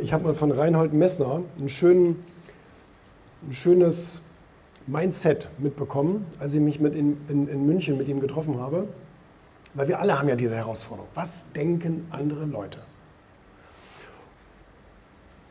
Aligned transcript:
ich 0.00 0.12
hab 0.12 0.22
mal 0.22 0.34
von 0.34 0.50
Reinhold 0.50 0.92
Messner 0.92 1.42
einen 1.58 1.68
schönen, 1.68 2.24
ein 3.48 3.52
schönes 3.52 4.22
Mindset 4.86 5.50
mitbekommen, 5.58 6.26
als 6.38 6.54
ich 6.54 6.60
mich 6.60 6.80
mit 6.80 6.94
in, 6.94 7.16
in, 7.28 7.48
in 7.48 7.66
München 7.66 7.96
mit 7.98 8.08
ihm 8.08 8.20
getroffen 8.20 8.58
habe. 8.60 8.88
Weil 9.74 9.88
wir 9.88 10.00
alle 10.00 10.18
haben 10.18 10.28
ja 10.28 10.36
diese 10.36 10.54
Herausforderung. 10.54 11.08
Was 11.14 11.44
denken 11.54 12.06
andere 12.10 12.44
Leute? 12.44 12.78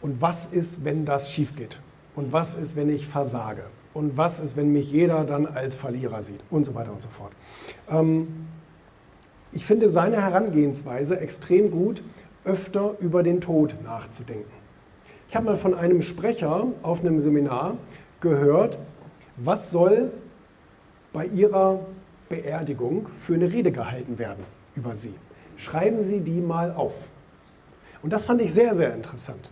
Und 0.01 0.21
was 0.21 0.45
ist, 0.45 0.83
wenn 0.83 1.05
das 1.05 1.31
schief 1.31 1.55
geht? 1.55 1.79
Und 2.15 2.33
was 2.33 2.55
ist, 2.55 2.75
wenn 2.75 2.89
ich 2.89 3.07
versage? 3.07 3.63
Und 3.93 4.17
was 4.17 4.39
ist, 4.39 4.55
wenn 4.55 4.71
mich 4.71 4.91
jeder 4.91 5.23
dann 5.25 5.45
als 5.45 5.75
Verlierer 5.75 6.23
sieht? 6.23 6.39
Und 6.49 6.65
so 6.65 6.75
weiter 6.75 6.91
und 6.91 7.01
so 7.01 7.09
fort. 7.09 7.31
Ähm, 7.89 8.47
ich 9.51 9.65
finde 9.65 9.89
seine 9.89 10.21
Herangehensweise 10.21 11.19
extrem 11.19 11.71
gut, 11.71 12.01
öfter 12.43 12.95
über 12.99 13.23
den 13.23 13.41
Tod 13.41 13.75
nachzudenken. 13.83 14.51
Ich 15.29 15.35
habe 15.35 15.45
mal 15.45 15.57
von 15.57 15.73
einem 15.73 16.01
Sprecher 16.01 16.67
auf 16.81 17.01
einem 17.01 17.19
Seminar 17.19 17.77
gehört, 18.19 18.77
was 19.37 19.71
soll 19.71 20.11
bei 21.13 21.25
Ihrer 21.25 21.79
Beerdigung 22.29 23.07
für 23.25 23.35
eine 23.35 23.51
Rede 23.51 23.71
gehalten 23.71 24.19
werden 24.19 24.43
über 24.75 24.95
Sie? 24.95 25.13
Schreiben 25.57 26.03
Sie 26.03 26.19
die 26.21 26.41
mal 26.41 26.71
auf. 26.71 26.93
Und 28.01 28.11
das 28.11 28.23
fand 28.23 28.41
ich 28.41 28.53
sehr, 28.53 28.73
sehr 28.73 28.93
interessant. 28.93 29.49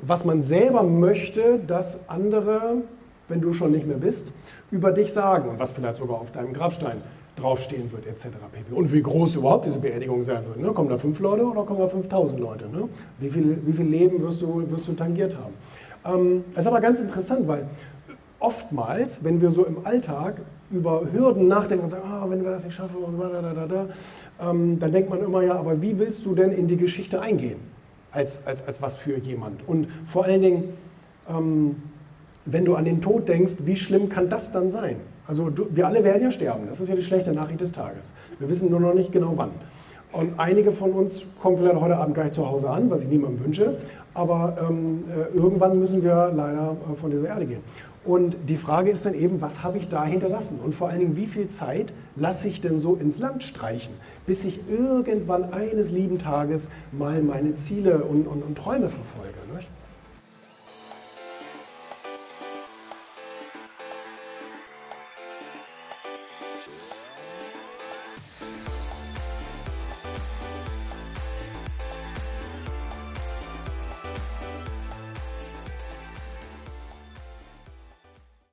Was 0.00 0.24
man 0.24 0.42
selber 0.42 0.82
möchte, 0.82 1.60
dass 1.60 2.08
andere, 2.08 2.82
wenn 3.28 3.40
du 3.40 3.52
schon 3.52 3.70
nicht 3.70 3.86
mehr 3.86 3.98
bist, 3.98 4.32
über 4.70 4.90
dich 4.90 5.12
sagen 5.12 5.48
und 5.48 5.58
was 5.58 5.70
vielleicht 5.70 5.96
sogar 5.96 6.20
auf 6.20 6.32
deinem 6.32 6.52
Grabstein 6.52 7.02
draufstehen 7.36 7.90
wird, 7.92 8.06
etc. 8.06 8.28
pp. 8.52 8.74
Und 8.74 8.92
wie 8.92 9.02
groß 9.02 9.36
überhaupt 9.36 9.66
diese 9.66 9.78
Beerdigung 9.78 10.22
sein 10.22 10.44
wird. 10.46 10.58
Ne? 10.60 10.72
Kommen 10.72 10.88
da 10.88 10.96
fünf 10.96 11.18
Leute 11.20 11.44
oder 11.44 11.62
kommen 11.64 11.80
da 11.80 11.88
5000 11.88 12.38
Leute? 12.38 12.68
Ne? 12.68 12.88
Wie, 13.18 13.28
viel, 13.28 13.58
wie 13.64 13.72
viel 13.72 13.86
Leben 13.86 14.22
wirst 14.22 14.42
du, 14.42 14.70
wirst 14.70 14.88
du 14.88 14.92
tangiert 14.92 15.36
haben? 15.36 15.54
Ähm, 16.04 16.44
das 16.54 16.64
ist 16.64 16.68
aber 16.68 16.80
ganz 16.80 17.00
interessant, 17.00 17.48
weil 17.48 17.66
oftmals, 18.38 19.24
wenn 19.24 19.40
wir 19.40 19.50
so 19.50 19.64
im 19.64 19.86
Alltag 19.86 20.40
über 20.70 21.02
Hürden 21.12 21.48
nachdenken 21.48 21.84
und 21.84 21.90
sagen, 21.90 22.04
ah, 22.06 22.24
wenn 22.28 22.42
wir 22.42 22.50
das 22.50 22.64
nicht 22.64 22.74
schaffen 22.74 22.96
und 22.96 23.18
da, 23.20 23.28
da, 23.28 23.52
da, 23.52 23.66
da, 23.66 23.88
ähm, 24.50 24.78
dann 24.78 24.92
denkt 24.92 25.10
man 25.10 25.22
immer, 25.22 25.42
ja, 25.42 25.54
aber 25.54 25.80
wie 25.80 25.98
willst 25.98 26.24
du 26.24 26.34
denn 26.34 26.50
in 26.50 26.66
die 26.66 26.76
Geschichte 26.76 27.20
eingehen? 27.20 27.60
Als, 28.10 28.46
als, 28.46 28.66
als 28.66 28.82
was 28.82 28.96
für 28.96 29.18
jemand? 29.18 29.66
Und 29.66 29.88
vor 30.06 30.24
allen 30.24 30.42
Dingen, 30.42 30.64
ähm, 31.28 31.76
wenn 32.44 32.64
du 32.64 32.74
an 32.74 32.84
den 32.84 33.00
Tod 33.00 33.28
denkst, 33.28 33.56
wie 33.60 33.76
schlimm 33.76 34.08
kann 34.08 34.28
das 34.28 34.52
dann 34.52 34.70
sein? 34.70 34.96
Also 35.26 35.50
du, 35.50 35.66
wir 35.70 35.86
alle 35.86 36.02
werden 36.02 36.22
ja 36.22 36.30
sterben, 36.30 36.66
das 36.68 36.80
ist 36.80 36.88
ja 36.88 36.96
die 36.96 37.02
schlechte 37.02 37.32
Nachricht 37.32 37.60
des 37.60 37.72
Tages. 37.72 38.12
Wir 38.38 38.48
wissen 38.48 38.70
nur 38.70 38.80
noch 38.80 38.94
nicht 38.94 39.12
genau 39.12 39.34
wann. 39.36 39.50
Und 40.12 40.38
einige 40.38 40.72
von 40.72 40.92
uns 40.92 41.22
kommen 41.40 41.56
vielleicht 41.56 41.80
heute 41.80 41.96
Abend 41.96 42.14
gar 42.14 42.24
nicht 42.24 42.34
zu 42.34 42.46
Hause 42.48 42.68
an, 42.68 42.90
was 42.90 43.00
ich 43.00 43.08
niemandem 43.08 43.44
wünsche, 43.44 43.78
aber 44.12 44.58
ähm, 44.60 45.04
äh, 45.08 45.34
irgendwann 45.34 45.78
müssen 45.78 46.02
wir 46.02 46.30
leider 46.34 46.76
äh, 46.92 46.94
von 46.96 47.10
dieser 47.10 47.28
Erde 47.28 47.46
gehen. 47.46 47.62
Und 48.04 48.36
die 48.48 48.56
Frage 48.56 48.90
ist 48.90 49.06
dann 49.06 49.14
eben, 49.14 49.40
was 49.40 49.62
habe 49.62 49.78
ich 49.78 49.88
da 49.88 50.04
hinterlassen? 50.04 50.58
Und 50.62 50.74
vor 50.74 50.88
allen 50.88 50.98
Dingen, 50.98 51.16
wie 51.16 51.26
viel 51.26 51.48
Zeit 51.48 51.94
lasse 52.16 52.48
ich 52.48 52.60
denn 52.60 52.78
so 52.78 52.96
ins 52.96 53.20
Land 53.20 53.44
streichen, 53.44 53.94
bis 54.26 54.44
ich 54.44 54.60
irgendwann 54.68 55.52
eines 55.52 55.92
lieben 55.92 56.18
Tages 56.18 56.68
mal 56.90 57.22
meine 57.22 57.54
Ziele 57.54 58.02
und, 58.04 58.26
und, 58.26 58.42
und 58.42 58.58
Träume 58.58 58.90
verfolge? 58.90 59.38
Nicht? 59.54 59.68